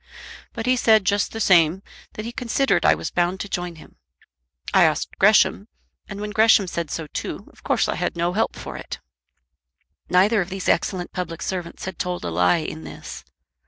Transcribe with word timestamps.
But 0.53 0.65
he 0.65 0.75
said 0.75 1.05
just 1.05 1.31
the 1.31 1.39
same! 1.39 1.83
that 2.13 2.25
he 2.25 2.31
considered 2.31 2.85
I 2.87 2.95
was 2.95 3.11
bound 3.11 3.39
to 3.41 3.47
join 3.47 3.75
him. 3.75 3.97
I 4.73 4.83
asked 4.83 5.15
Gresham, 5.19 5.67
and 6.09 6.19
when 6.19 6.31
Gresham 6.31 6.65
said 6.65 6.89
so 6.89 7.05
too, 7.05 7.47
of 7.51 7.61
course 7.61 7.87
I 7.87 7.93
had 7.93 8.15
no 8.15 8.33
help 8.33 8.55
for 8.55 8.75
it." 8.75 8.97
Neither 10.09 10.41
of 10.41 10.49
these 10.49 10.67
excellent 10.67 11.13
public 11.13 11.43
servants 11.43 11.85
had 11.85 11.99
told 11.99 12.25
a 12.25 12.31
lie 12.31 12.57
in 12.65 12.83
this. 12.83 13.23